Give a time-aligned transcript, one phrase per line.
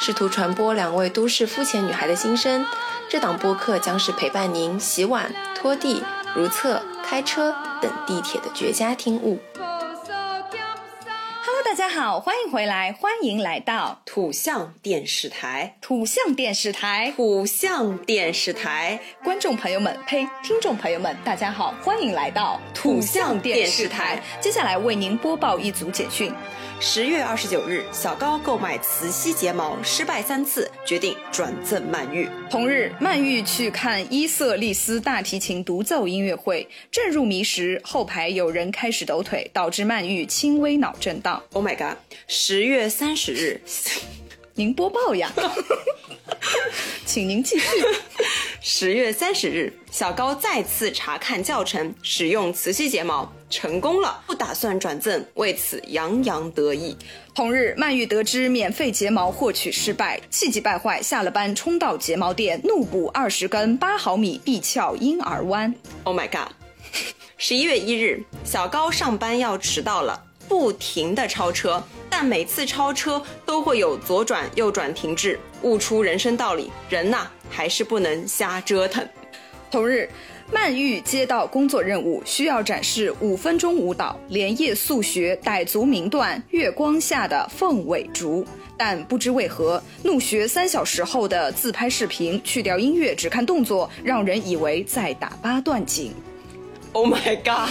[0.00, 2.64] 试图传播两位都市肤浅女孩的心声。
[3.06, 6.02] 这档播客将是陪伴您洗碗、拖地、
[6.34, 9.38] 如厕、开车等地铁的绝佳听物。
[11.92, 15.76] 好，欢迎回来，欢迎来到土象电视台。
[15.80, 24.22] 土象电视台，土象电视台，观众朋友们，呸，听众朋友们，大家好，欢迎来到土象电视台。
[24.40, 26.32] 接下来为您播报一组简讯。
[26.82, 32.26] 十月二十九日，小高购买磁吸睫毛失败三次，决定转赠曼玉。
[32.48, 41.42] 同日，曼玉去看伊瑟利斯大提琴独奏音乐会，正入迷时，后排有人开始抖腿，导致曼玉轻微脑震荡。
[41.52, 41.96] Oh my god！
[42.26, 43.60] 十月三十日，
[44.54, 45.32] 您播报呀，
[47.06, 47.66] 请您继续。
[48.62, 56.94] 十月三十日，小高再次查看教程，使用磁吸睫毛成功了，不打算转赠，为此洋洋得意。
[57.34, 65.74] 同日，曼玉得知免费睫毛获取失败，气急败坏，下了班冲到睫毛店，怒补二十根八毫米闭翘婴儿弯。
[66.04, 66.52] Oh my god！
[67.38, 71.82] 十一月一日，小高上班要迟到了，不停的超车。
[72.10, 79.08] 但每次超车都会有左转右转停滞，悟出人生道理：人呐，还是不能瞎折腾。
[79.70, 80.10] 同日，
[80.52, 88.42] 曼玉接到工作任务，需要展示五分钟舞蹈《连夜速学傣族名段《月光下的凤尾竹》，
[88.76, 96.12] 但不知为何，怒学三小时后的自拍视频去掉音乐，只看动作，让人以为在打八段锦。
[96.92, 97.70] Oh my god！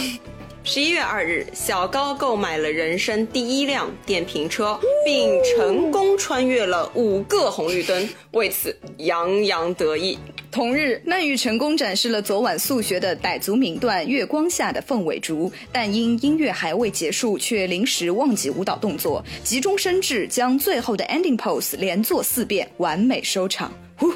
[0.62, 10.18] 十一月二日，小高购买了人生第一辆电瓶车，并成功穿越了五个红绿灯，为此洋洋得意。
[10.50, 23.72] 同日，曼玉成功展示了昨晚速学的傣族名段《月光下的凤尾竹》，但因音乐还未结束，却临时忘记舞蹈动作，急中生智，将最后的 ending pose 连做四遍，完美收场。
[23.96, 24.12] 呼，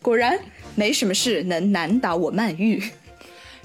[0.00, 0.38] 果然
[0.74, 2.82] 没什么事能难倒我曼玉。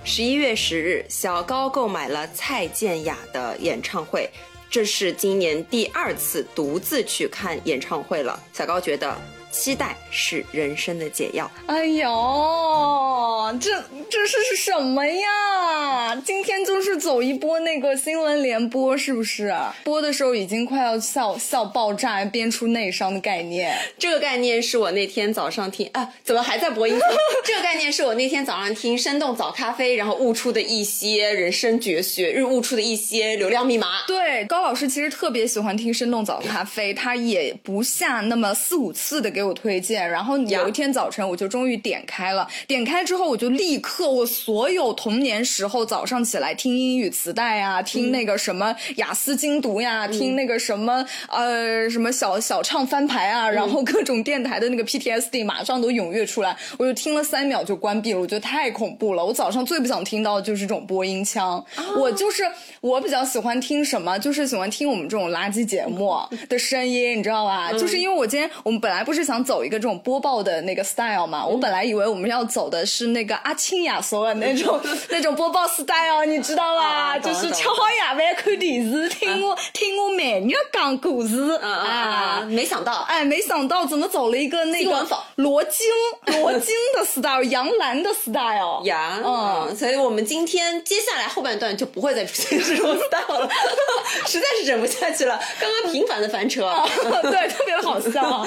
[0.04, 4.30] 十一月十日，小高购买了蔡健雅的演唱会，
[4.70, 8.42] 这是今年第二次独自去看演唱会了。
[8.52, 9.16] 小高觉得。
[9.52, 11.50] 期待是人生的解药。
[11.68, 13.72] 哎呦，这
[14.10, 16.16] 这是是什么呀？
[16.26, 19.54] 今天就是走一波那个新闻联播，是不是？
[19.84, 23.78] 播的时候已经快要笑笑爆炸，编出内伤的概念。
[23.98, 27.00] 这个概念是我那天早上听啊，怎么还在播音？
[27.44, 33.88] 这个概念是我那天早上听《生动早咖啡》，然后悟出的一些人生绝学，日悟出的一些流量密码。
[34.08, 39.50] 对，高老师其实特别喜欢听《生动早咖啡》，他也不下那么四五次的给。
[39.50, 59.26] 我推荐，然后有一天早晨我就终于点开了，点开之后我就立刻我所有童年时候早上起来听英语磁带啊，听那个什么雅思精读呀，听那个什么呃什么小小唱翻牌啊，然后各种电台的那个 PTSD 马上都踊跃出来，我就听了三秒就关闭了，我觉得太恐怖了。
[59.26, 61.66] 我早上最不想听到的就是这种播音腔，
[61.98, 62.44] 我就是
[62.82, 67.72] 我比较喜欢听什么，就是喜欢听我们这种垃圾节目的声音，你知道吧？
[67.72, 69.29] 就是因为我今天我们本来不是。
[69.30, 71.46] 想走一个这种播报的那个 style 嘛？
[71.46, 77.16] 我本来以为我们要走的是那个阿青亚索的那种 那种播报 style，你知道吧？
[77.20, 82.42] 就是吃好夜饭看电视，听我听我美女讲故事啊！
[82.50, 85.88] 没想到，哎，没想到怎么走了一个那个罗京
[86.42, 89.22] 罗京的 style，杨澜的 style 呀！
[89.24, 93.50] 嗯，所以我们今天接下来后半段就不会再出现这种 style 了，
[94.26, 95.40] 实在是忍不下去了。
[95.60, 96.74] 刚刚频繁的翻车，
[97.22, 98.44] 对，特别好笑，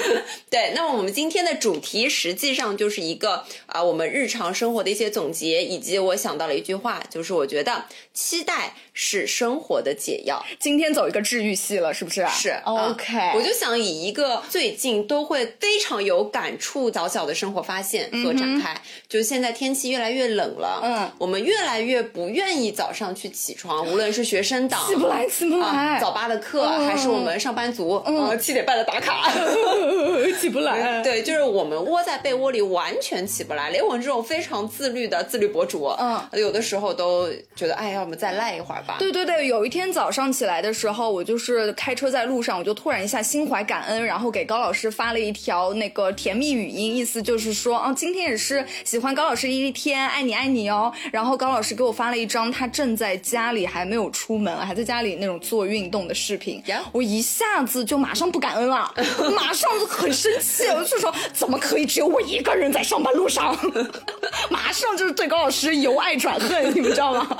[0.49, 0.72] 对。
[0.75, 10.43] 那么我们今天的主题实际上就是一个啊，我们日常生活的一些总结，以及我想到了一句话，就是我觉得期待是生活的解药。
[10.59, 12.25] 今天走一个治愈系了，是不是？
[12.27, 13.31] 是，OK。
[13.35, 29.31] 我就想以一个最近都会非常有感触小小的生活发现做展开，就是现在天气越来越冷了，嗯，我们越来越不愿意早上去起床，无论是学生党起不来，起不来，早八的课，还是我们上班族，嗯，七点半的打卡，
[30.35, 31.01] 起不来。
[31.01, 38.95] 对，就是我们窝在被窝里完全起不来，连我这种非常自律的自律博主，嗯，有的时候都觉得，哎，要么再赖一会儿吧。
[38.99, 50.91] 对对对，有一天早上起来的时候，我就是开车在路上，我就突然一下心怀感恩，然后给高老师发了一条那个甜蜜语音，意思就是说，啊，今天也是喜欢高老师一天，爱你爱你哦。
[51.11, 58.93] 然后高老师给我发了一张他正在家里还没有出门，还在家里那种做运动的视频，我一下子就马上不感恩了，
[59.35, 63.57] 马上就很生气，我就说，怎么可以只有我一个人在上班路上？
[64.49, 67.37] 马上就是对高老师由爱转恨，你们知道吗？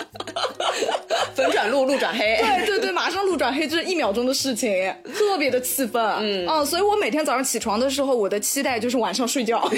[1.35, 2.38] 粉转路，路转黑。
[2.65, 6.03] 对对对，马上路转黑，就是一秒钟的事情，特别的气愤。
[6.19, 9.69] 嗯啊，所以我每天早上起床的时候，我的期待就是晚上睡觉。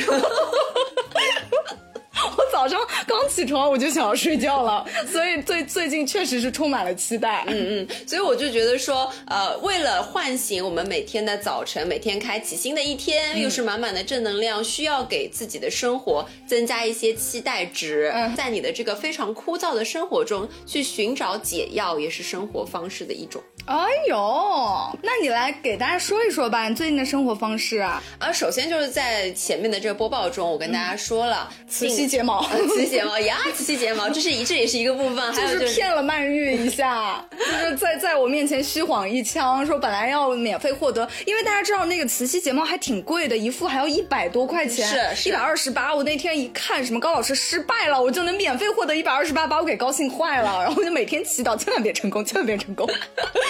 [2.38, 7.44] 我早上刚起床我就想要睡觉了，所以最最近确实是充满了期待。
[7.48, 18.14] 嗯嗯，所以我就觉得说，呃，为了唤醒我们每天的早晨，每天开启新的一天，又是满满的正能量，需要给自己的生活增加一些期待值。
[18.36, 23.42] 在你的这个非常枯燥的生活中去寻找解药，也是生活方式的一种。
[23.66, 28.02] 哎呦，那你来给大家说一说吧，你最近的生活方式啊？
[28.20, 45.96] 啊，首先就是在前面的这个播报中，我跟大家说了磁吸睫毛，磁吸睫毛呀， 磁吸睫毛，这是一这也是一个部分，还有就是骗了曼玉一下， 就是在在我面前虚晃一枪，说本来要免费获得，因为大家知道那个磁吸睫毛还挺贵的，一副还要一百多块钱，是一百二十八。
[45.96, 52.88] 我那天一看什么高老师失败了，我就能免费获得一百二十八，把我给高兴坏了，然后就每天祈祷千万别成功，千万别成功。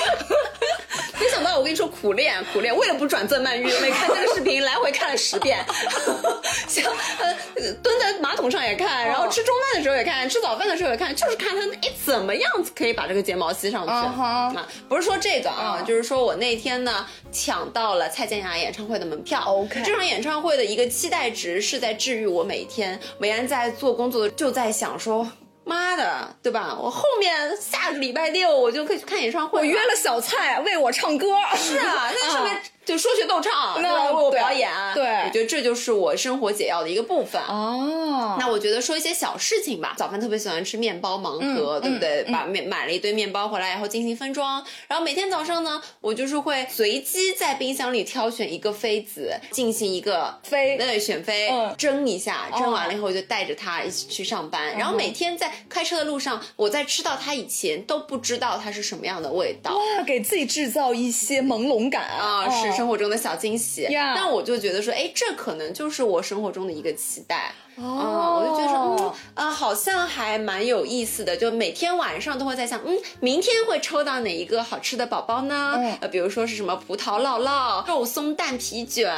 [1.19, 5.65] 没想到我跟你说苦练苦练，为了不转赠曼玉，每看这个视频来回看了十遍，
[6.67, 6.83] 像
[7.19, 14.67] 呃蹲在马桶上也看，然后吃中饭的时候也看，吃早饭的时候也看，就是看他哎怎么样子可以把这个睫毛吸上去啊？
[14.89, 19.41] 不是说这个啊，就是说我那天呢抢到了蔡健雅演唱会的门票。
[19.45, 22.99] OK，这场演唱会的一个期待值是在治愈我每一天。
[23.17, 25.27] 梅安在做工作的就在想说。
[25.65, 26.77] 妈的，对吧？
[26.79, 29.59] 我后面下个礼拜六我就可以去看演唱会。
[29.59, 31.27] 我约了小蔡为我唱歌。
[31.57, 32.61] 是啊，那上面。
[32.85, 34.05] 就说学逗唱，对吧？
[34.05, 37.41] 为我表演，对，我觉得这就是我生活解药的一个部分。
[37.41, 39.95] 哦，那我觉得说一些小事情吧。
[39.97, 42.23] 早饭特别喜欢吃面包盲盒，对不对？
[42.31, 54.77] 把面买了一堆面包回来以后进行分装，然后每天早上呢，我就是会随机在冰箱里挑选一个妃子进行一个妃，对，选妃蒸一下，蒸完了以后就带着它一起去上班。
[54.77, 59.75] 然后每天在开车的路上，我在吃到它以前都不知道它是什么样的味道。
[59.75, 62.74] 哇，给自己制造一些朦胧感啊，是。
[62.75, 67.53] 生活中的小惊喜，但我就觉得说，哎，这可能就是我生活中的一个期待。
[67.77, 71.35] 哦，我就觉得说，嗯啊，好像还蛮有意思的。
[71.35, 75.77] 就每天晚上都会在想，嗯，明天会抽到哪一个好吃的宝宝呢？
[75.99, 79.13] 呃，比如说是什么葡萄酪酪、肉松蛋皮卷、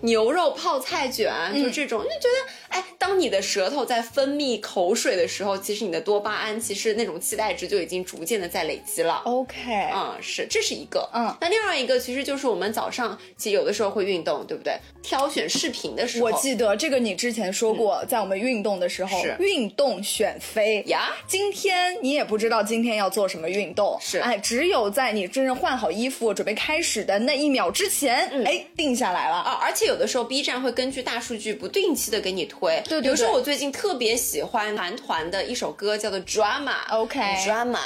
[0.00, 9.20] 牛肉泡菜卷，就这种，就觉得，哎，当你的舌头在分泌口水的时候，其实你的多巴胺，其实那种期待值就已经逐渐的在累积了。
[9.26, 11.06] OK，嗯，是，这是一个。
[11.12, 14.78] 嗯，那另外一个其实就是我们早上其实有的时候会运动，对不对？
[15.02, 17.89] 挑选视频的时候，我记得这个你之前说过。
[18.08, 21.10] 在我们运动的时候，运动选妃呀。
[21.26, 29.58] 今天你也不知道今天要做什么运动，是哎，只有在你真正换好衣服准备开始的那一秒之前，哎，定下来了啊。
[29.62, 33.02] 而且有的时候 B 站会根据大数据不定期的给你推，对对。
[33.02, 37.78] 比如说我最近特别喜欢韩团的一首歌，叫做 Drama，OK，Drama。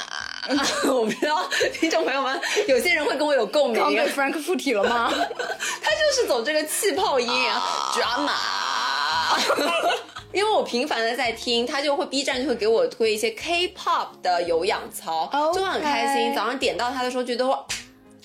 [0.85, 3.81] 我不知道听众朋友们有些人会跟我有共鸣。
[3.81, 5.09] 刚被 Frank 附体了吗？
[5.81, 8.84] 他就是走这个气泡音，Drama。
[10.33, 16.35] 因为我频繁的在听，他就会 B 站就会给我推一些 K-pop 的有氧操，就很开心。
[16.35, 17.45] 早上点到他的时候，觉得。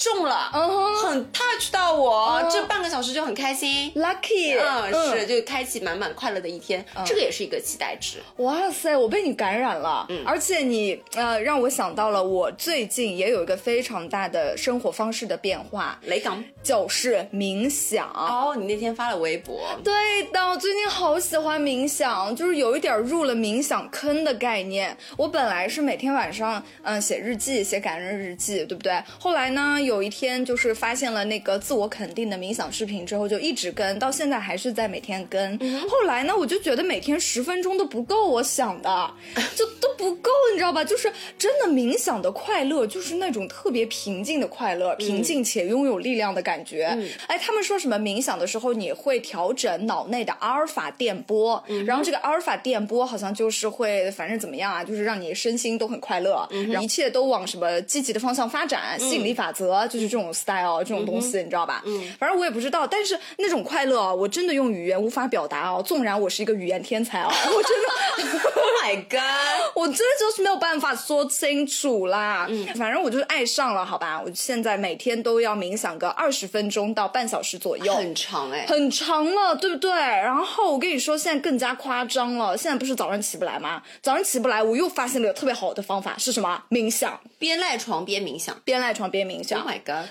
[0.00, 8.16] 中了，嗯，很 touch 到我，这半个小时就很开心，lucky，嗯，是，就开启满满快乐的一天，这个也是一个期待值。
[8.38, 18.08] 哇塞，我被你感染了，嗯，而且你呃让我想到了我最近也有一个非常大的生活方式的变化，雷港就是冥想。
[18.08, 19.92] 哦，你那天发了微博，对
[20.32, 24.96] 的，我最近好喜欢冥想，就是有一点入了冥想坑的概念。
[25.18, 28.98] 我本来是每天晚上嗯写日记，写感人日记，对不对？
[29.18, 29.78] 后来呢？
[29.89, 35.58] 有一天就是发现了那个自我肯定的冥想视频之后，就一直跟到现在还是在每天跟。
[35.88, 39.10] 后来呢，我就觉得每天十分钟都不够，我想的
[39.56, 40.84] 就都不够，你知道吧？
[40.84, 46.96] 就是真的冥想的快乐，就是那种特别平静的快乐，平静且拥有力量的感觉。
[47.26, 56.48] 哎，他们说什么冥想的时候你会调整脑内的阿尔法电波，然后这个阿尔法电波好像就是会反正怎么样啊，就是让你身心都很快乐，
[56.80, 59.79] 一切都往什么积极的方向发展，吸引力法则。
[59.86, 61.82] 就是这种 style 这种东西，你知道吧？
[61.86, 65.82] 嗯，反正我也不知道，但是那种快乐啊，我真的用语言无法表达哦。
[65.82, 69.72] 纵然我是一个语言天才哦， 我真的，Oh my god！
[69.74, 72.46] 我真的就是没有办法说清楚啦。
[72.48, 74.20] 嗯，反正我就是爱上了，好吧。
[74.24, 79.90] 我现在每天都要冥想个二十分钟到半小时左右，很长哎，很长了，对不对？
[79.90, 82.56] 然后我跟你说，现在更加夸张了。
[82.56, 83.82] 现在不是早上起不来吗？
[84.02, 86.62] 早上起不来，我又发现了个特别好的方法是什么？
[86.70, 89.60] 冥想，边赖床边冥想，边赖床边冥想。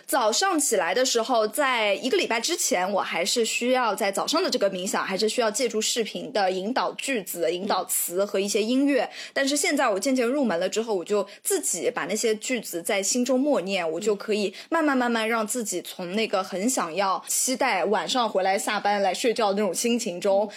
[0.05, 9.09] 早上起来的时候，在一个礼拜之前，我还是需要在早上的这个冥想，还是需要借助视频的引导句子、引导词和一些音乐。
[9.33, 20.49] 但是现在我渐渐入门了之后，我就自己把那些句子在心中默念，我就可以慢慢慢慢让自己从那个很想要、期待晚上回来下班来睡觉的那种心情中。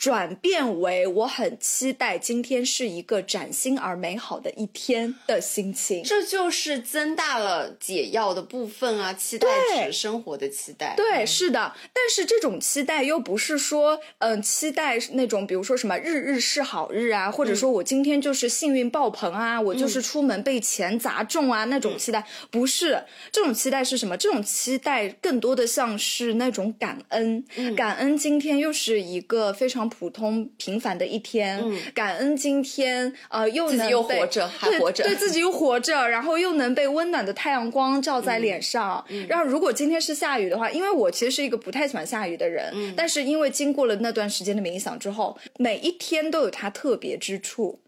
[0.00, 9.12] 转变为我很期待今天是一个崭新而美好的一天的心情，这就是增大了解药的部分啊！
[9.12, 9.46] 期待
[9.84, 11.74] 值生活的期待，对，是的。
[11.92, 24.16] 但是这种期待又不是说，嗯，期待那种，比如说什么日日是好日啊，或者说我今天就是幸运爆棚啊，我就是出门被钱砸中啊那种期待，不是这种期待是什么？
[24.16, 27.44] 这种期待更多的像是那种感恩，
[27.76, 29.89] 感恩今天又是一个非常。
[29.90, 39.04] 普通平凡的一天，感恩今天，呃，又能又活着，还活着，对自己又活着， 然后又能被温暖的太阳光照在脸上。
[39.28, 47.78] 然后，如果今天是下雨的话，因为我其实是一个不太喜欢下雨的人，但是因为经过了那段时间的冥想之后，每一天都有它特别之处，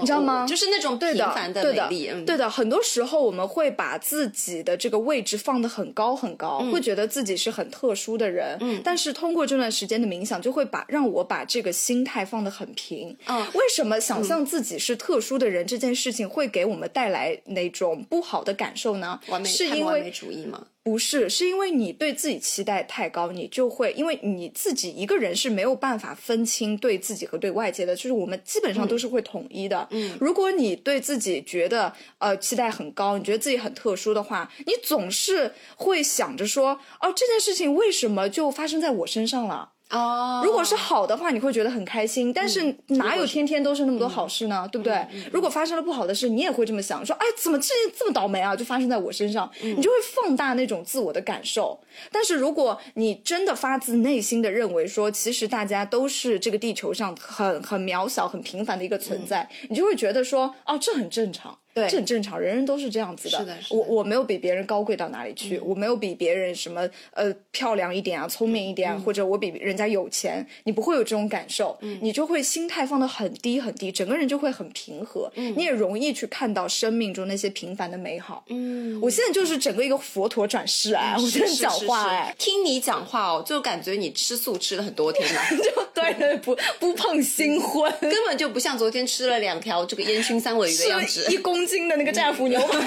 [0.00, 0.46] 你知道吗？
[0.48, 2.10] 就是那种平凡的美丽。
[2.24, 8.56] 对的，很多时候我们会把自己的这个位置放得很高很高，会觉得自己是很特殊的人。
[8.60, 11.40] 嗯，但是通过这段时间的冥想，就会把让我把。
[11.50, 19.18] 这个心态放得很平，嗯，为什么想象自己是特殊的人这件事情会给我们带来那种不好的感受呢？
[19.26, 20.68] 完美是因为完美主义吗？
[20.84, 29.88] 不是，是因为你对自己期待太高，你就会因为你自己一个人是没有办法分清对自己和对外界的，就是我们基本上都是会统一的。
[29.90, 39.72] 嗯，如果你对自己觉得呃期待很高，你觉得自己很特殊的话，你总是会想着说，哦，这件事情为什么就发生在我身上了？
[39.90, 42.32] 哦，如果是好的话，你会觉得很开心。
[42.32, 44.68] 但是哪有天天都是那么多好事呢？
[44.70, 45.06] 对不对？
[45.32, 48.54] 如果发生了不好的事，你也会这么想，说哎，怎么这这么倒霉啊？
[48.54, 51.80] 就发生在我身上，你就会放大那种自我的感受。
[52.12, 61.58] 但是如果你真的发自内心的认为说，其实大家都是这个地球上很很渺小、很平凡的一个存在，你就会觉得说，哦，这很正常。
[61.72, 63.38] 对，这很正常，人人都是这样子的。
[63.38, 78.44] 是的，我我没有比别人高贵到哪里去，我没有比别人什么呃漂亮一点啊，聪明一点啊，或者我比人家有钱，你不会有这种感受，你就会心态放得很低很低，整个人就会很平和，你也容易去看到生命中那些平凡的美好。
[78.48, 91.59] 嗯，我现在就是整个一个佛陀转世哎，我跟你讲话哎，听你讲话哦，就感觉你吃素吃了很多天了，就对，不不碰新荤，根本就不像昨天吃了两条这个烟熏三文鱼的样子，一公。
[91.66, 92.78] 斤的那个战斧牛排，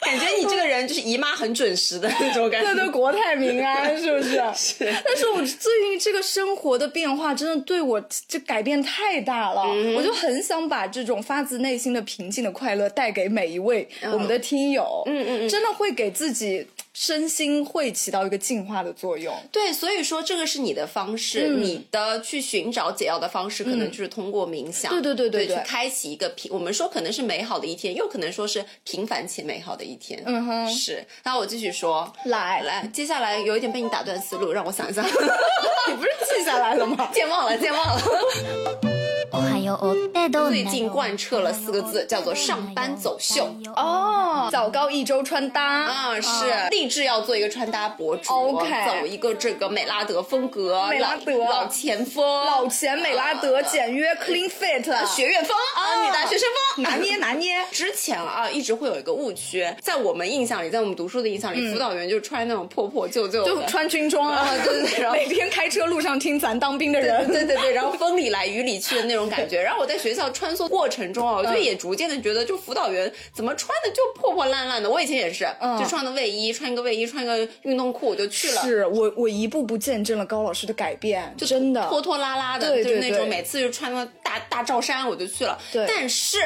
[0.00, 2.74] 感觉你这个人就是姨妈很准时的那种感觉。
[2.74, 4.40] 对 对，国泰民安，是不是？
[4.54, 4.94] 是。
[5.04, 9.62] 但是我最近这个生活的变化真的对我这改变太大了，
[9.96, 15.02] 我就很想把这种发自内心的平静的快乐带给每一位我们的听友。
[15.06, 16.66] 嗯嗯嗯，真的会给自己。
[17.00, 31.06] 身心会起到一个净化的作用，对，所以说这个是你的方式，你的去寻找解药的方式，可能就是通过冥想，对对对对，去开启一个平，我们说可能是美好的一天，又可能说是平凡且美好的一天，嗯哼，是。
[31.22, 32.62] 那我继续说，来。
[32.62, 35.06] 来，接下来有一点被你打断思路，让我想一想，
[35.86, 37.08] 你不是记下来了吗？
[37.14, 38.97] 健忘了，健忘了。
[40.50, 46.30] 最近贯彻了四个字，叫做上班走秀哦，早高一周穿搭啊，是
[46.70, 57.64] 立志要做一个穿搭博主，OK，走一个这个美拉德风格，美拉德老前锋，老前美拉德简约 clean fit 学院风啊，女大学生风，拿捏拿捏。
[57.70, 69.98] 之前啊，一直会有一个误区，在我们印象里，在我们读书的印象里，辅导员就穿那种破破旧旧，就穿军装啊，对对对，然后每天开车路上听咱当兵的人，对对对，然后风里来雨里去的那种感觉， 然后我在。
[69.98, 74.88] 学校穿梭过程中啊，我就也逐渐的觉得，就辅导员怎么穿的就破破烂烂的。
[74.88, 75.44] 我以前也是，
[75.76, 78.62] 就穿个卫衣，穿一个卫衣，穿一个运动裤我就去了。
[78.62, 85.58] 是我我一步步见证了高老师的改变，就真的拖拖拉拉的，就是那种每次就穿个大大罩衫我就去了。
[85.72, 86.38] 对，但是。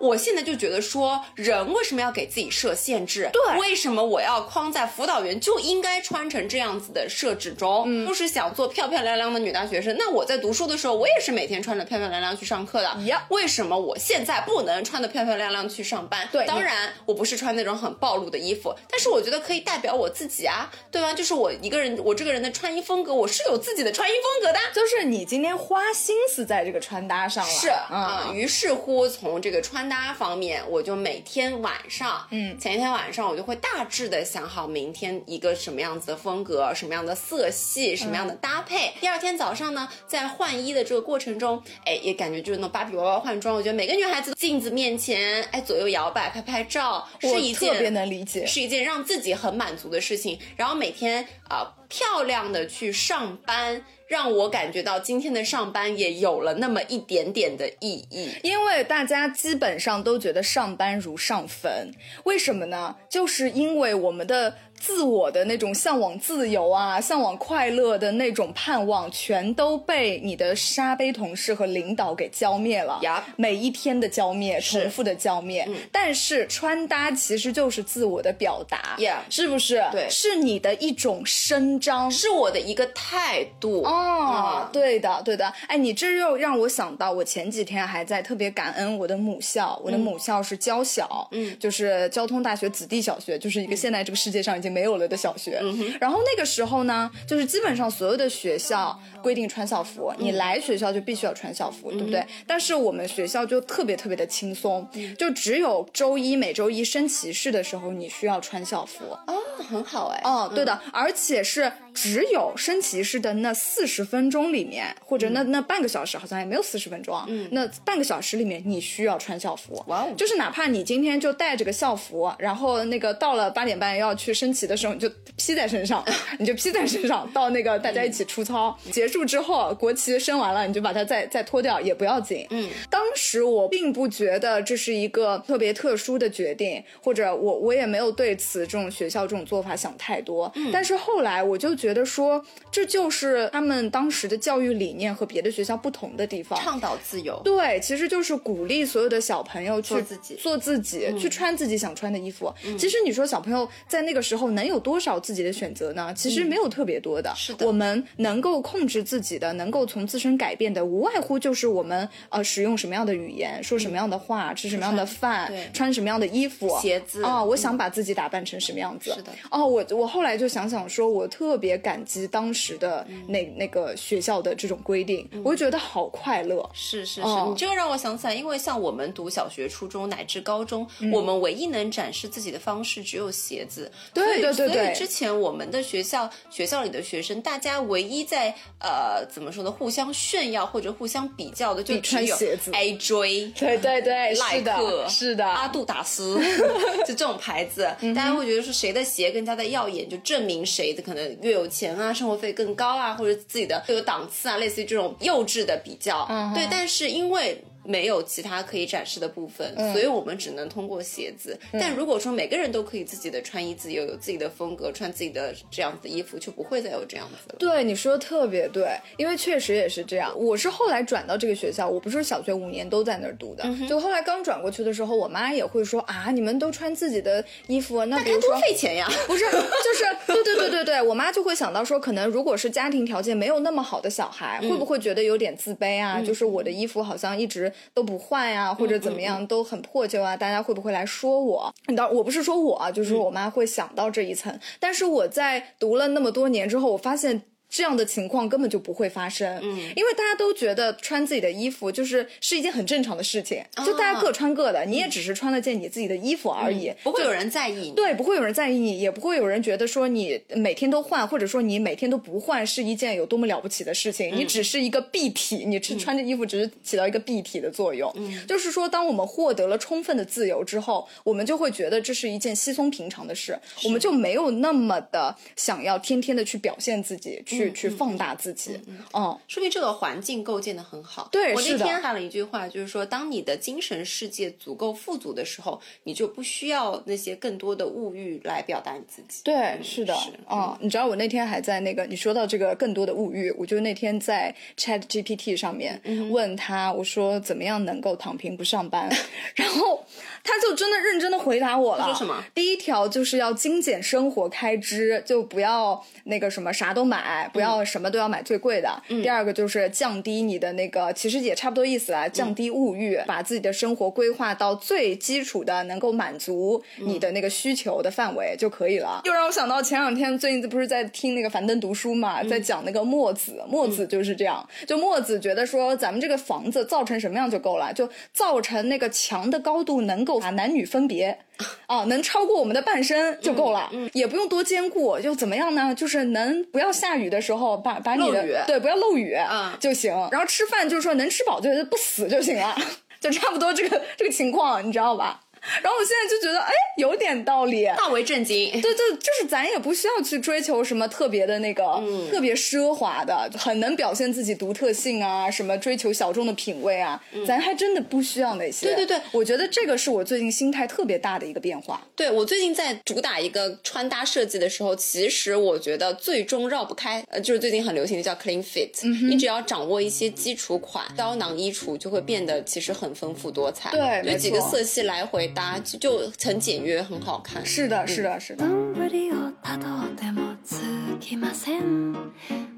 [0.00, 3.28] 我现在就觉得说，人为什么要给自己设限制？
[3.34, 7.84] 对，为什么我要框在辅导员就应该穿成这样子的设置中？
[7.86, 9.94] 嗯，就是想做漂漂亮亮的女大学生。
[9.98, 13.02] 那我在读书的时候，我也是每天穿着漂漂亮亮去上课的。
[13.02, 16.28] 呀，为什么我现在不能穿的漂漂亮亮去上班？
[16.30, 21.12] 对，当然我不是穿那种很暴露的衣服，但是我觉得可以代表我自己啊，对吧？
[21.12, 24.58] 就是我一个人，我这个人的穿衣风格，我是有自己的穿衣风格的。
[24.74, 27.30] 就是你今天花心思在这个穿搭上。
[27.30, 27.50] 上了。
[27.50, 38.92] 是啊，于是乎从这个穿搭方面，我就每天晚上，嗯前一天晚上我就会大致的想好明天一个什么样子的风格，什么样的色系，什么样的搭配。
[39.00, 43.56] 第二天早上呢，在换衣的这个过程中，哎，也感觉就是那种芭比娃娃换装。
[43.56, 48.46] 我觉得每个女孩子镜子面前，哎，左右摇摆拍拍照，我是一件特别能理解。
[48.46, 50.38] 是一件让自己很满足的事情。
[50.56, 58.30] 然后每天啊、呃漂亮的去上班，让我感觉到今天的上班也有了那么一点点的意义。
[58.44, 61.90] 因为大家基本上都觉得上班如上坟，
[62.24, 62.96] 为什么呢？
[63.08, 72.98] 就是因为我们的自我的那种向往自由啊、向往快乐的那种盼望，全都被你的沙杯同事和领导给浇灭了。
[73.02, 75.68] Yup 每一天的浇灭，重复的浇灭。
[75.92, 79.84] 但是穿搭其实就是自我的表达 Yeah 是不是？
[79.92, 82.10] 对是你的一种伸张。
[82.10, 85.52] 是我的一个态度哦，嗯对的，对的。
[85.66, 95.60] 哎，你这又让我想到，我前几天还在特别感恩我的母校，我的母校是交小，嗯就是交通大学子弟小学，就是一个现在这个世界上已经没有了的小学。
[96.00, 102.24] 然后那个时候呢，就是基本上所有的学校规定穿校服，你来学校就必须要穿校服，对不对？
[102.46, 109.04] 但是我们学校就特别特别的轻松，就只有周一每周一升旗式的时候你需要穿校服。
[109.26, 109.34] 哦，
[109.68, 110.20] 很好哎。
[110.24, 117.24] 哦，对的，而且是只有升旗式的那四十分钟里面，或者那那半个小时，好像也没有四十分钟啊。
[117.28, 119.82] 嗯，那半个小时里面你需要穿校服。
[119.86, 126.04] 哇哦就是哪怕你今天就带着个校服，然后那个到了八点半要去升旗的时候，你就披在身上，
[126.38, 132.46] 你就披在身上，到那个大家一起出操，结束之后国旗升完了，你就把它再再脱掉也不要紧。
[132.50, 140.50] 嗯，当时我并不觉得这是一个特别特殊的决定，或者我我也没有对此这种学校这种做法想太多。
[140.54, 146.58] 嗯，但是后来我就觉得说，这就是他们当时的教育理念和别的学校不同的地方。
[146.60, 147.40] 倡导自由。
[147.44, 152.52] 对，其实就是鼓励所有的小朋友去做自己做自己，去穿自己想穿的衣服。
[152.78, 156.12] 其实你说小朋友在那个时候能有多少自己的选择呢？
[156.14, 157.32] 其实没有特别多的。
[157.36, 169.12] 是的我们能够控制自己的，能够从自身改变的，无外乎就是我们呃使用什么样的语言，说什么样的话，吃什么样的饭，穿什么样的衣服，鞋子哦，我想把自己打扮成什么样子。
[169.14, 176.68] 是的哦，我我后来就想想说，我特别感激当时的那、那个学校的这种规定，我就觉得好快乐。
[176.72, 183.90] 是是是，哦你这个让我想起来，因为像我们读小学、初中乃至高中，我们唯一能展示自己的方式只有鞋子。
[184.12, 193.52] 对对对对所以之前我们的学校学校里的学生，大家唯一在呃怎么说呢，互相炫耀或者互相比较的，就只有穿鞋子 AJ。
[193.58, 196.40] 对对对，耐是的克，是的，阿杜达斯，
[197.06, 206.26] 就这种牌子，大家会觉得说谁的鞋更加的耀眼，就证明谁的可能越有钱啊，生活费更高啊，或者自己的更有档次啊，类似于这种幼稚的比较。
[206.54, 207.62] 对，但是因为。
[207.90, 211.58] 没有其他可以展示的部分，所以我们只能通过鞋子。
[211.72, 217.56] 但如果说每个人都可以自己的穿衣自由，有自己的风格，穿自己的这样子的衣服，就不会再有这样子了。
[217.58, 220.32] 对，你说的特别对，因为确实也是这样。
[220.38, 229.08] 我是后来转到这个学校，我不是小学五年都在那儿读的，就后来刚转过去的时候，我妈也会说啊，你们都穿自己的衣服，那比如说多费钱呀！
[229.26, 236.20] 不是，就是对对对对对，我妈就会想到说，可能如果是家庭条件没有那么好的小孩，会不会觉得有点自卑啊？
[236.20, 240.36] 就是我的衣服好像一直都不换呀、或者怎么样都很破旧啊？
[240.36, 241.74] 大家会不会来说我？
[241.96, 244.58] 当然我不是说我啊，就是我妈会想到这一层。
[244.78, 247.42] 但是我在读了那么多年之后，我发现。
[247.70, 257.92] 这样的情况根本就不会发生，嗯，因为大家都觉得穿自己的衣服就是是一件很正常的事情，就大家各穿各的，你也只是穿了件你自己的衣服而已，不会有人在意你。
[257.92, 264.34] 对，不会有人在意你，也不会有人觉得说你每天都换，或者说你每天都不换是一件有多么了不起的事情。
[264.34, 268.12] 你只是一个蔽体，你只穿着衣服只是起到一个蔽体的作用。
[268.48, 278.80] 就是说，当我们获得了充分的自由之后，我们就会觉得这是一件稀松平常的事，我们就没有那么的想要天天的去表现自己，去、去去放大自己。
[279.12, 281.28] 嗯，说明这个环境构建的很好。
[281.30, 289.42] 对我那天看了一句话，就是说，当你的精神世界足够富足的时候，你就不需要那些更多的物欲来表达你自己。
[289.44, 299.10] 对，是的，是啊、你知道我那天还在那个，你说到这个更多的物欲，我就那天在 Chat GPT 上面问他，我说怎么样能够躺平不上班，
[299.54, 300.04] 然后
[300.44, 302.04] 他就真的认真的回答我了。
[302.04, 302.44] 说什么？
[302.54, 309.02] 第一条就是要精简生活开支，就不要那个什么啥都买，不要什么都要买最贵的。
[309.08, 319.20] 第二个就是降低你的那个，其实也差不多意思啊，降低物欲，把自己的生活规划到最基础的，能够满足你的那个需求的范围就可以了。
[319.24, 331.38] 又让我想到前两天最近不是在听那个樊登读书嘛，在讲那个墨子，墨子就是这样，就墨子觉得说咱们这个房子造成什么样就够了，就造成那个墙的高度能够把男女分别。
[331.86, 335.94] 啊，能超过我们的半身就够了，也不用多坚固，就怎么样呢？
[335.94, 340.12] 就是能不要下雨的时候把把你的对不要漏雨啊就行。
[340.30, 342.76] 然后吃饭就是说能吃饱就不死就行了，
[343.20, 345.40] 就差不多这个这个情况，你知道吧？
[345.82, 348.70] 然后我现在就觉得，哎，有点道理，大为震惊。
[348.72, 358.86] 对对，就是咱也不需要去追求什么特别的那个，特别奢华的，很能表现自己独特性啊，什么追求小众的品味啊，咱还真的不需要那些。
[358.86, 362.00] 对对对，我觉得这个是我最近心态特别大的一个变化。
[362.16, 368.90] 对我最近在主打一个穿搭设计的时候，其实我觉得最终绕不开，呃，就是最近很流行的叫 clean fit。
[369.28, 373.90] 你只要掌握一些基础款，胶囊衣橱就会变得其实很丰富多彩。
[373.90, 375.49] 对，有几个色系来回。
[375.50, 377.64] 搭就很简约，很好看。
[377.64, 378.64] 是的，是的，是的。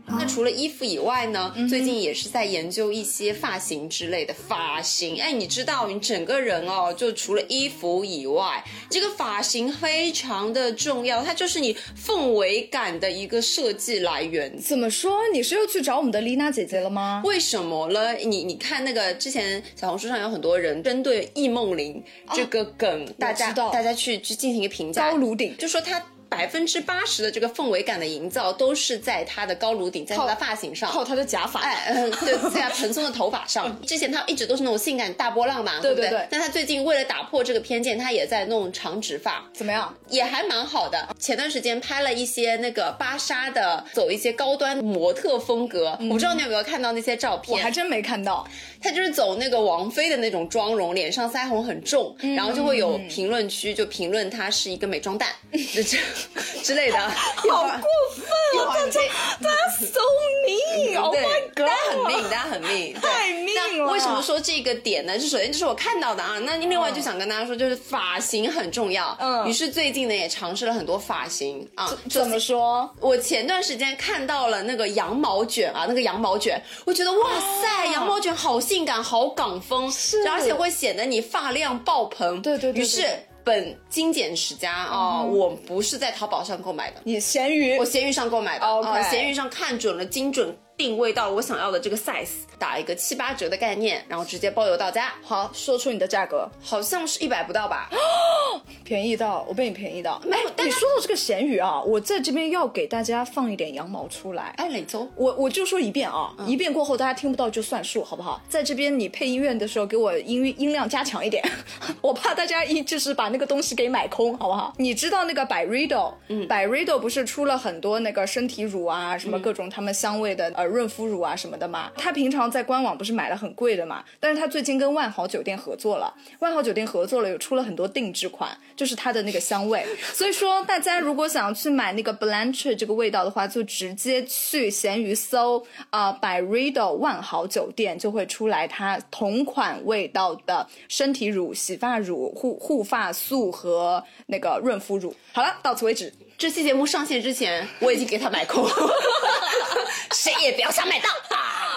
[0.06, 1.54] 那除了衣服以外呢？
[1.68, 5.20] 最近也是在研究一些发型之类的发型。
[5.20, 14.58] 哎，你知道，你整个人哦，就除了衣服以外，这个发型非常的重要，它就是你氛围感的一个设计来源。
[14.58, 15.20] 怎么说？
[15.32, 17.22] 你是又去找我们的丽娜姐姐了吗？
[17.24, 18.12] 为什么了？
[18.14, 22.02] 你你看那个之前小红书上有很多人针对易梦玲
[22.34, 26.02] 这个梗，大家大家去去进行一个评价，高颅顶，就说她。
[26.32, 33.78] 百分之八十的这个氛围感的营造都是在他的高颅顶，在他的发型上，靠他的假发，哎，嗯， 对，在他蓬松的头发上。
[33.82, 36.26] 之前他一直都是那种性感大波浪嘛，对不对？
[36.30, 39.94] 但他最近为了打破这个偏见，他也在弄长直发，怎么样？
[40.08, 41.14] 也还蛮好的。
[41.18, 45.98] 前段时间拍了一些那个芭莎的，走一些高端模特风格。
[46.00, 47.58] 我不知道你有没有看到那些照片？
[47.58, 48.48] 我还真没看到。
[48.80, 55.28] 他就是走那个王菲的那种妆容，脸上腮红很重，然后就会有评论区就评论她是一个美妆蛋，
[55.72, 55.98] 就这
[56.62, 56.98] 之类的。
[57.50, 58.26] 好过分
[58.60, 58.74] 啊！
[58.74, 59.00] 大家
[59.40, 60.00] 大家 so
[60.46, 63.92] mean，Oh my god，大家很命，大家很命，太命了。
[63.92, 65.18] 为什么说这个点呢？
[65.18, 69.16] 就首先就是我看到的啊，那另外就想跟大家说，就是发型很重要。
[69.20, 71.92] 嗯，于是最近呢也尝试了很多发型啊。
[72.08, 72.88] 怎么说？
[73.00, 77.30] 我前段时间看到了那个羊毛卷啊，那个羊毛卷，我觉得哇
[77.60, 82.40] 塞，羊毛卷好性感，好港风，是，而且会显得你发量爆棚。
[82.40, 82.82] 对对对。
[82.82, 83.06] 于是。
[83.44, 90.56] 本精简十家啊，我不是在淘宝上购买的，你闲鱼，我闲鱼上购买的啊，闲鱼上看准了，精准。
[90.82, 95.12] 定位到我想要的这个 size，打一个七八折的概念，然后直接包邮到家。
[95.22, 97.88] 好，说出你的价格，好像是一百不到吧？
[98.82, 100.20] 便宜到，我被你便宜到。
[100.24, 104.52] 没有，你说到这个咸鱼啊，我在这边要给大家放一点羊毛出来。
[104.56, 108.42] 哎，磊州，我我就说一遍啊，一遍过后大家听不到就算数，好不好？
[108.48, 111.40] 在这边你配音乐的时候，给我音音量加强一点，
[112.02, 114.74] 我怕大家一就是把那个东西给买空，好不好？
[114.78, 120.71] 你知道那个 By Rido，嗯，By Rido 不是出了很多那个身体乳啊，什么各种他们香味的呃。
[120.72, 129.84] 润肤乳啊什么的嘛，他平常在官网不是买了很贵的嘛，但是他最近跟万豪酒店合作了，万豪酒店合作了，有出了很多定制款，就是它的那个香味。
[130.12, 145.14] 所以说，大家如果想要去买那个 Blanche 这个味道的话，就直接去闲鱼搜啊，By Rido 万豪酒店就会出来它同款味道的身体乳、洗发乳、护护发素和那个润肤乳。
[145.32, 146.12] 好了，到此为止。
[146.38, 148.68] 这期节目上线之前，我已经给他买空，
[150.12, 151.08] 谁也不要想买到。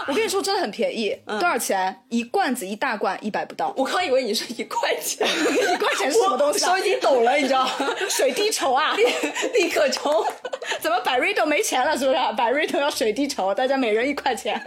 [0.07, 2.03] 我跟你说，真的很便宜，多少钱？
[2.09, 3.73] 一罐子一大罐，一百不到。
[3.75, 5.25] 我刚以为你说一块钱，
[5.73, 6.59] 一块钱是什么东西？
[6.59, 7.67] 手已经抖了，你知道？
[8.07, 8.95] 水滴筹啊，
[9.53, 10.23] 立刻筹。
[10.79, 11.97] 怎么百瑞都没钱了？
[11.97, 12.17] 是不是？
[12.37, 14.61] 百瑞都要水滴筹，大家每人一块钱。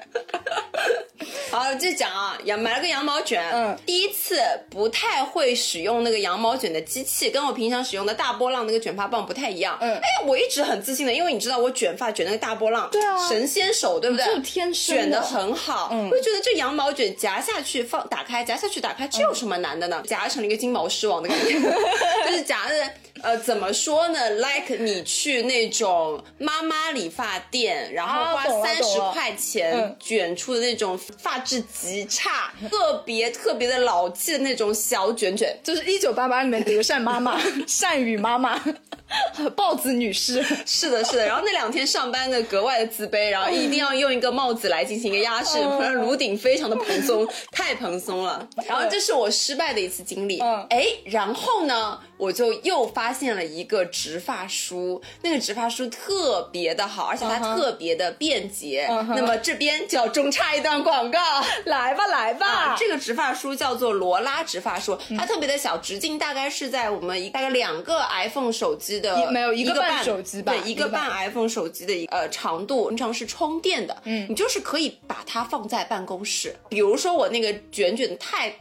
[1.50, 9.77] 好，接着讲啊，羊买了个羊毛卷，嗯，第一次不太会使用那个羊毛卷的机器，跟我平常使用的大波浪那个卷发棒不太一样。
[9.80, 14.24] 嗯，哎，我一直很自信的，因为你知道我卷发卷那个大波浪，对啊，神仙手，对不对？
[14.26, 20.02] 就天生卷的很好，嗯，我就觉得这羊毛卷夹下去放打开，夹下去打开，这有什么难的呢？
[20.06, 21.54] 夹成了一个金毛狮王的感觉，
[22.26, 22.74] 就是夹的。
[23.20, 38.62] 呃，怎么说呢？Like 你去那种妈妈理发店，然后花三十块钱卷出的那种发质极差、特别特别的老气的那种小卷卷，就是一九八八里面德善妈妈、善宇妈妈。
[39.56, 40.42] 豹子女士。
[40.66, 41.26] 是的，是的。
[41.26, 48.46] 然后那两天上班的格外的自卑，然后一定要用一个帽子来进行一个压制，不然颅顶非常的蓬松，太蓬松了。
[48.66, 50.40] 然后这是我失败的一次经历。
[50.40, 58.86] 嗯哎，然后呢，我就又发现了一个直发梳，那个直发梳特别的好，而且它特别的便捷。
[58.88, 61.18] 那么这边就要中插一段广告。
[61.64, 71.08] 来吧，来吧，啊，这个直发梳叫做罗拉直发梳，它特别的小，直径大概是在我们一大概两个 iPhone 手机的一没有一一个半半手机吧对，一个半。
[71.08, 78.54] 半 iPhone 手机的一呃长度，平常是充电的，嗯，你就是可以把它放在办公室，比如说我那个卷卷太。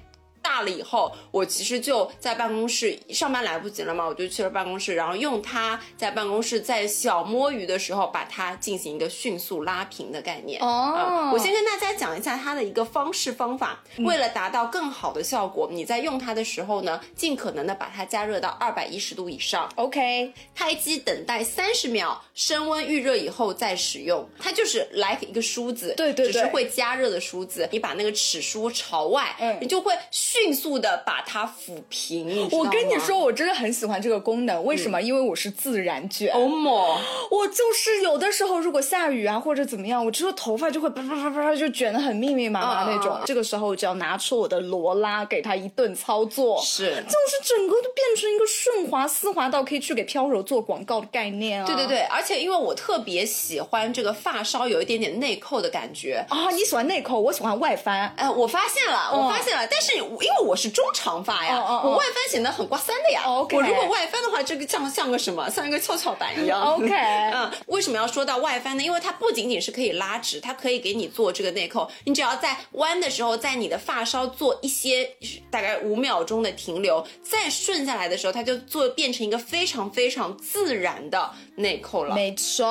[0.48, 10.62] 大了以后，我其实就在办公室上班来不及了嘛，我就去了办公室，然后用它在办公室在小摸鱼的时候，把它进行一个迅速拉平的概念。
[10.62, 13.84] 哦啊我先跟大家讲一下它的一个方式方法。
[14.00, 19.70] 为了达到更好的效果，你在用它的时候呢，尽可能的把它加热到二百一十度以上。
[19.76, 24.26] OK，开机等待三十秒，升温预热以后再使用。
[24.40, 27.68] 它就是 like 一个梳子，对对对只是会加热的梳子。
[27.72, 32.48] 你把那个齿梳朝外，嗯你就会迅速的把它抚平。
[32.52, 35.02] 我跟你说，，我真的很喜欢这个功能，为什么？
[35.02, 36.34] 因为我是自然卷。
[36.34, 36.98] 欧某，
[37.32, 43.20] 我就是有的时候，如果下雨啊或者怎么样，我之后头发就会啪啪啪啪就卷的很密密麻麻那种。
[43.26, 51.66] 这个时候，我只要拿出我的罗拉，给它一顿操作，是就是整个就变成一个顺滑丝滑到可以去给飘柔做广告的概念啊！
[51.66, 56.26] 对对对，而且因为我特别喜欢这个发梢有一点点内扣的感觉。
[56.30, 58.14] 啊，你喜欢内扣，我喜欢外翻。
[58.18, 63.24] 呃，我发现了，我发现了，但是因为我是中长发呀，哦哦哦我外翻显得很刮三的呀。
[63.28, 65.50] 我如果外翻的话，这个像像个什么？
[65.50, 66.62] 像一个跷跷板一样。
[66.62, 66.88] OK
[67.34, 68.84] 嗯，为什么要说到外翻呢？
[68.84, 71.90] 因为它不仅仅是可以拉直，它可以给你做这个内扣。
[72.06, 75.10] 你只要在弯的时候，在你的发梢做一些
[75.50, 82.16] 大概五秒钟的停留，再顺下来的时候，它就做变成一个非常非常自然的内扣了。
[82.16, 82.66] 没错，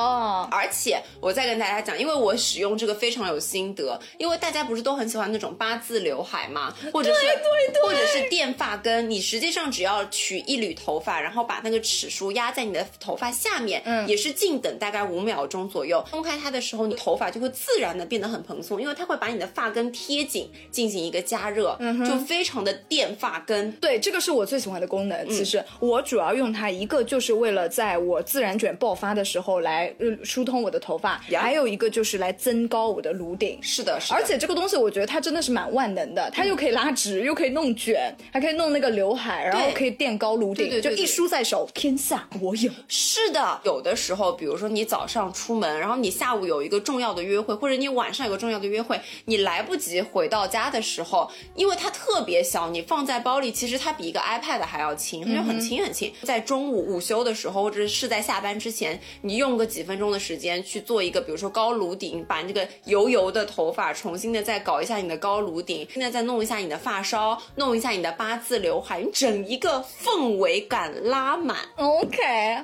[0.51, 7.27] 而且我再跟大家讲，因为我使用这个非常有心得，因为大家不是都很喜欢那种八字刘海嘛，或者是
[7.67, 23.71] 对对或者是垫发根，你实际上只要取一缕头发，然后把那个齿梳压在你的头发下面，嗯也是静等大概五秒钟左右，松开它的时候，你头发就会自然的变得很蓬松，因为它会把你的发根贴紧，进行一个加热，嗯就非常的垫发根。
[23.73, 25.17] 对，这个是我最喜欢的功能。
[25.29, 33.59] 嗯其实我主要用它，一个就是为了在我自然卷爆发的时候来呃疏通我的头发，呀还有一个就是来增高我的颅顶。
[33.63, 42.73] 是的，是的，而且这个东西，我觉得它真的是蛮万能的，它又可以拉直，又可以弄卷，还可以弄那个刘海，然后可以垫高颅顶，对对对对就一梳在手，天下我有。
[42.89, 56.11] 是的，有的时候，比如说你早上出门，然后你下午有一个重要的约会，或者你晚上有个重要的约会，你来不及回到家的时候，因为它特别小，你放在包里，其实它比一个 iPad 还要轻，它就很轻很轻。
[56.23, 71.57] 在中午午休的时候，或者是在下班之前，你用个几分钟的时间去做一个，比如说高颅顶，把那个油油的头发重新的再搞一下你的高颅顶，现在再弄一下你的发梢，弄一下你的八字刘海，你整一个氛围感拉满。
[71.77, 72.19] OK，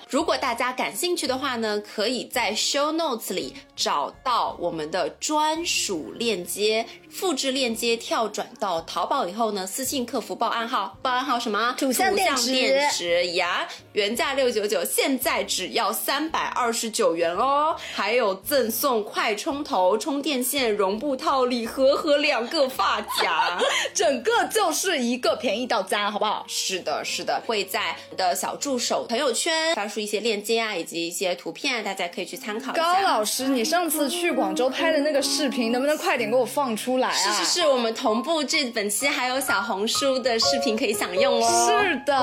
[0.09, 11.75] 如果大家感兴趣的话呢，可以在 show notes 里找到我们的专属链接，复制链接跳转到淘宝以后呢，私信客服报暗号，报暗号什么？
[11.79, 23.59] 土象电池呀，原价六九九，现在只要三百二十九元哦，还有赠送快充头、充电线、绒布套礼盒和两个发夹。
[23.95, 26.45] 整个就是一个便宜到家，好不好？
[26.49, 33.01] 是的，是的，会在我的小助手朋友圈发出一些链接啊，以及一些图片啊，大家可以去参考一高。
[33.03, 37.13] 老师，你上次去广州拍的那个视频，能不能快点给我放出来啊？
[37.13, 41.67] 是是是，我们同步这本期还有小红书的视频可以享用哦。
[41.67, 42.17] 是的，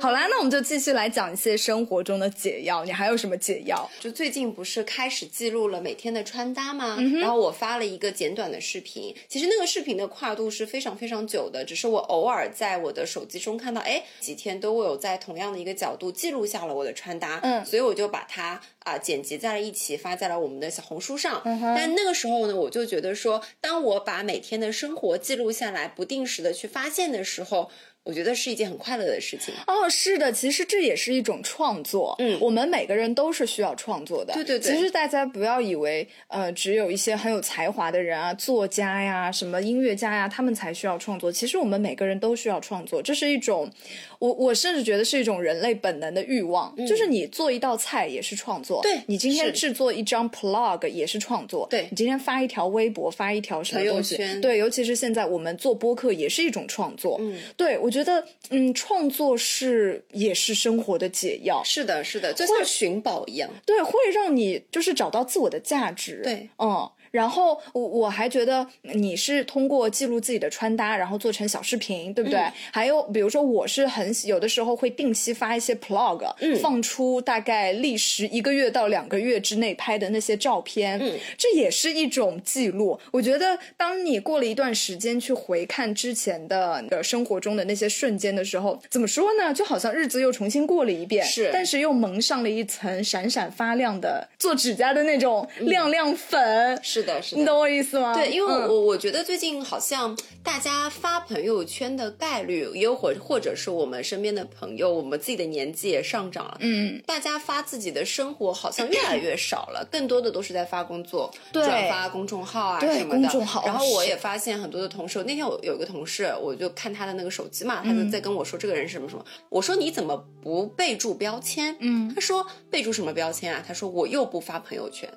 [0.00, 2.84] 好啦，那我们就继续来讲一些生活中的解药。
[2.84, 3.88] 你还有什么解药？
[4.00, 6.96] 就最近不是开始记录了每天的穿搭吗？
[6.98, 21.42] 嗯然后我发了一个简短的视频，其实那个视频的跨度是非常非常久的，只是我偶尔在我的手机中看到，哎，几天都有在同样的一个角度记录下了我的穿搭，嗯所以我就把它啊、剪辑在了一起，发在了我们的小红书上。
[21.44, 27.70] 嗯但那个时候呢，我就觉得说，当我把每天的生活记录下来，不定时的去发现的时候，
[28.08, 29.52] 我觉得是一件很快乐的事情。
[29.66, 32.16] 哦，是的，其实这也是一种创作。
[32.18, 34.32] 嗯我们每个人都是需要创作的。
[34.32, 41.30] 对对对其实大家不要以为，呃，只有一些很有才华的人啊，作家呀、什么音乐家呀，他们才需要创作。
[41.30, 43.70] 其实我们每个人都需要创作，这是一种，
[44.18, 46.74] 我我甚至觉得是一种人类本能的欲望。
[46.86, 57.18] 就是你做一道菜也是创作，嗯对你今天制作一张 blog 也是创作，对你今天发一条微博，发一条什么朋友东西，圈对，尤其是现在我们做播客也是一种创作。
[57.20, 66.88] 嗯，对我我觉得，嗯，创作是也是生活的解药，是的，是的，就像寻宝一样，对，会让你就是找到自我的价值，对，嗯。
[67.10, 72.40] 然后我我还觉得你是通过记录自己的穿搭，然后做成小视频，对不对？
[72.72, 76.24] 还有比如说，我是很有的时候会定期发一些 vlog，
[76.60, 80.98] 放出大概历时一个月到两个月之内拍的那些照片，
[81.36, 82.98] 这也是一种记录。
[83.10, 89.52] 我觉得，当你过了一段时间去回看之前的呃生活中的那些瞬间的时候，怎么说呢？
[89.54, 96.78] 就好像日子又重新过了一遍，是，但是又蒙上了一层闪闪发亮的做指甲的那种亮亮粉。
[96.82, 98.14] 是的，是的，你懂我意思吗？
[98.14, 113.20] 对，因为我我觉得最近好像大家发朋友圈的概率，也有或或者是我们身边的朋友，我们自己的年纪也上涨了，嗯，大家发自己的生活好像越来越少了，更多的都是在发工作，转发公众号啊什么的。
[113.20, 113.64] 公众号。
[113.66, 121.76] 然后我也发现很多的同事，那天我有一个同事，我就看他的那个手机嘛，他就在跟我说这个人什么什么，我说你怎么不备注标签？
[121.80, 123.62] 嗯，他说备注什么标签啊？
[123.66, 125.08] 他说我又不发朋友圈。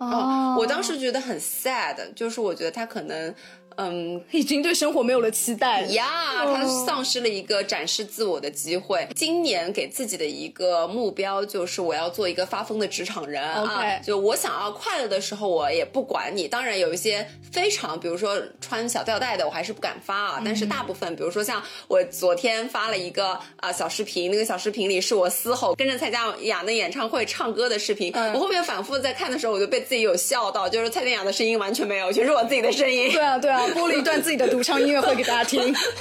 [0.00, 3.34] 哦，我当时觉得很 sad，就是我觉得他可能。
[3.80, 9.08] 嗯，已经对生活没有了期待呀，他丧失了一个展示自我的机会。
[9.16, 13.98] 今年给自己的一个目标就是我要做一个发疯的职场人啊！
[14.04, 16.46] 就我想要快乐的时候，我也不管你。
[16.46, 20.42] 当然有一些非常，比如说穿小吊带的，我还是不敢发啊。
[20.44, 28.12] 但是大部分，比如说像我昨天发了一个啊小视频，那个小视频里是我嘶吼跟着蔡健雅的演唱会唱歌的视频。
[28.34, 33.10] 我后面反复在看的时候，我就被自己有笑到，就是蔡健雅的声音完全没有，全是我自己的声音。
[33.12, 33.66] 对啊，对啊。
[33.70, 35.60] 播了一段自己的独唱音乐会给大家听，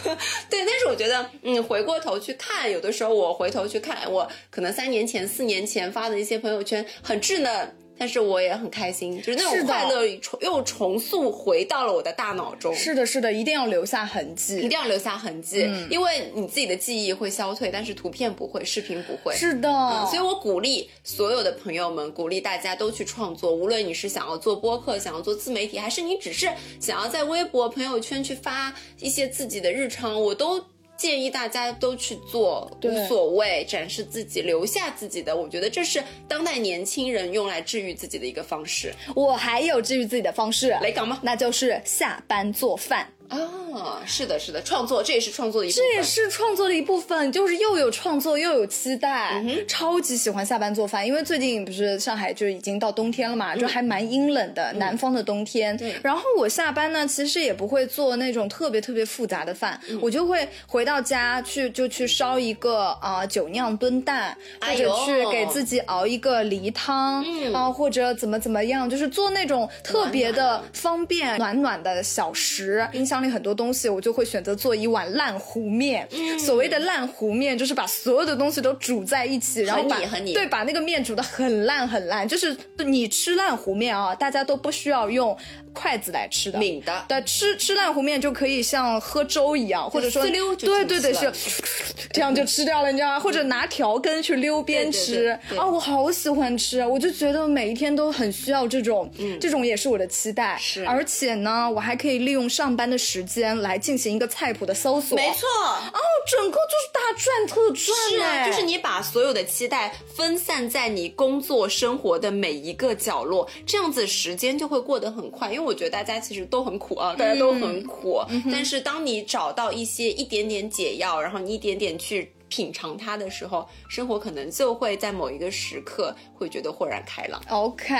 [0.49, 7.75] 对，但是我觉得，嗯，回过头去看，有的时候我回头去看，我可能三年前、四年前发的一些朋友圈很稚嫩。
[7.99, 12.73] 但是我也很开心，就是那种快乐重又重塑回到了我的大脑中。
[12.73, 19.35] 是的，是的，一定要留下痕迹，一定要留下痕迹，因为你自己的记忆会消退，但是图片不会，视频不会。
[19.35, 19.69] 是的，
[20.05, 30.63] 所以我鼓励所有的朋友们，鼓励大家都去创作，无论你是想要做播客，想要做自媒体，还是你只是想要在微博、朋友圈去发一些自己的日常，我都。
[30.99, 35.33] 建议大家都去做，无所谓，展示自己，留下自己的。
[35.33, 38.93] 我觉得这是当代年轻人用来治愈自己的一个方式。
[39.15, 41.17] 我还有治愈自己的方式，来讲吗？
[41.23, 43.09] 那就是下班做饭。
[43.29, 51.05] 啊，是的，是的，创作这也是创作的一部分，这也是创作的一部分，就是又有创作又有期待，超级喜欢下班做饭。
[51.05, 55.77] 因为最近不是上海就已经到冬天了嘛，就还蛮阴冷的，南方的冬天。
[55.77, 55.95] 对。
[56.01, 73.18] 然后我下班呢，其实也不会做那种特别特别复杂的饭，我就会回到家去就去烧一个啊酒酿炖蛋，或者去给自己熬一个梨汤啊，或者怎么怎么样，就是做那种特别的方便暖暖的小食，冰箱。
[73.21, 76.07] 里很多东西，我就会选择做一碗烂糊面。
[76.39, 79.97] 所谓的烂糊面，就是把所有的东西都煮在一起，然后把
[80.33, 82.27] 对把那个面煮的很烂很烂。
[82.27, 82.55] 就是
[82.85, 85.35] 你吃烂糊面啊，大家都不需要用
[85.73, 87.05] 筷子来吃的，抿的。
[87.07, 91.31] 对，吃吃烂糊面就可以像喝粥一样，或者说对对对是
[92.13, 93.19] 这样就吃掉了，你知道吗？
[93.19, 100.57] 或者拿条根去溜边吃啊，我好喜欢吃，我就觉得每一天都很需要这种，这种也是我的期待。
[100.59, 102.99] 是，而且呢，我还可以利用上班的。
[102.99, 115.51] 时间来进行一个菜谱的搜索，没错哦，整个就是大赚特赚，是啊，就是你把所有的期待分散在你工作生活的每一个角落，这样子时间就会过得很快。
[115.51, 122.31] 因为我觉得大家其实都很苦啊，大家都很苦，但是当你找到一些一点点解药，然后你一点点去。
[122.49, 127.41] 品尝它的时候，生活可能就会在某一个时刻会觉得豁然开朗。
[127.47, 127.95] OK，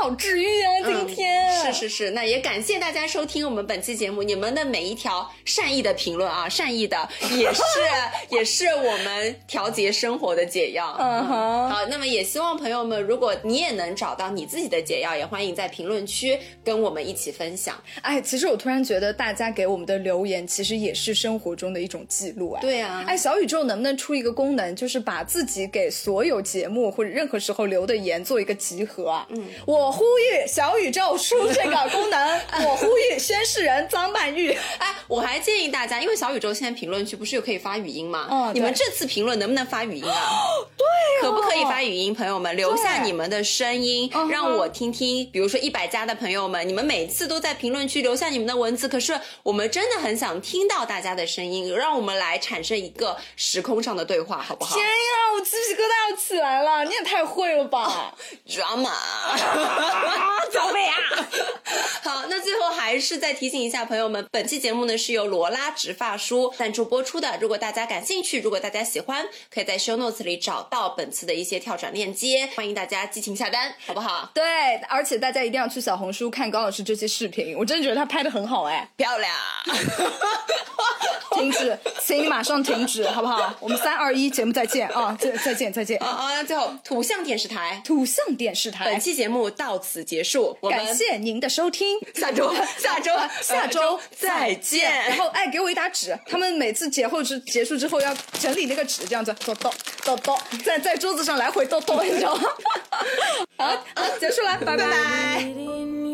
[0.00, 0.70] 好治愈啊！
[0.84, 7.62] 今天是是是，那也感谢大家收听我们本期节目，你们的每一条善意的评论啊，善意的也是
[8.30, 10.96] 也是我们调节生活的解药。
[10.98, 17.76] 嗯哼，好，那么也希望朋友们，如果你也能找到你自己的解药，也欢迎在评论区跟我们一起分享。
[18.02, 22.60] 哎，其实我突然觉得大家给我们的留言，其实也是生活中的一种记录啊。
[22.60, 23.73] 对啊，哎，小宇宙呢？
[23.74, 29.26] 能不能出一个功能，就是把自己给所有节目或者任何时候留的言做一个集合啊？
[29.30, 34.52] 嗯，我呼吁小宇宙出这个功能，我呼吁宣誓人张曼玉。
[34.78, 38.28] 哎，我还建议大家，因为小宇宙现在评论区不是又可以发语音吗？
[38.30, 40.30] 嗯，你们这次评论能不能发语音啊？
[40.78, 40.86] 对，
[41.22, 42.14] 可不可以发语音？
[42.14, 45.28] 朋友们留下你们的声音，让我听听。
[45.32, 54.04] 比如说一百家的朋友们，你们每次都在评论区留下你们的文字，可是我们真的很想听到大家的声音，让我们来产生一个时空上的。
[54.04, 54.76] 对话好不好？
[54.76, 54.92] 天呀，
[55.34, 56.84] 我鸡皮疙瘩要起来了！
[56.84, 58.14] 你也太会了吧
[58.46, 58.92] ，drama，
[60.52, 60.94] 走呗啊！
[62.04, 65.14] 好，那最后还是再提醒一下朋友们，本期节目呢是。
[65.14, 67.38] 由罗拉直发梳赞助播出的。
[67.40, 74.28] 如果大家感兴趣，如果大家喜欢，可以在 show notes 里找到本次的一些跳转链接，欢迎大家激情下单，好不好？
[74.34, 79.32] 对，而且大家一定要去小红书看高老师这期视频，我真的觉得他拍的很好，哎，漂亮。
[81.36, 83.53] 停止，请你马上停止，好不好？
[83.60, 85.16] 我们三二一，节目再见啊！
[85.20, 86.42] 再再见再见啊啊！
[86.42, 94.90] 最后，土象电视台，土象电视台，本期节目到此结束，感谢您的收听，下周 下周下周再见。
[95.08, 99.72] 然后，哎，给我一沓纸，他们每次节后之结束之后要整理那个纸，这样子，叨叨
[100.04, 102.48] 叨叨，在在桌子上来回叨叨，你知道吗？
[103.56, 106.13] 好，好，结束了，拜拜。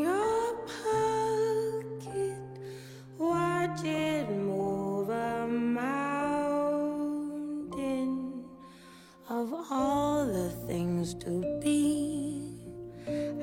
[9.70, 12.42] All the things to be.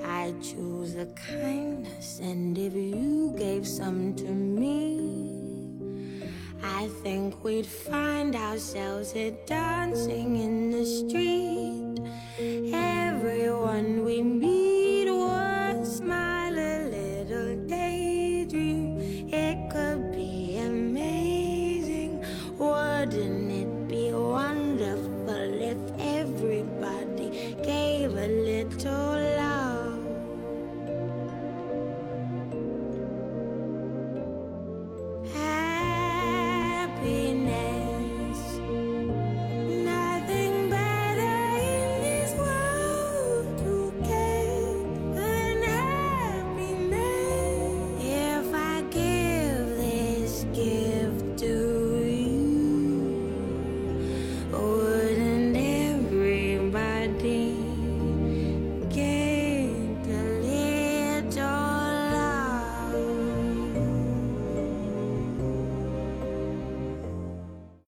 [0.03, 5.01] I choose the kindness, and if you gave some to me,
[6.63, 11.99] I think we'd find ourselves here dancing in the street.
[12.73, 14.56] Everyone we meet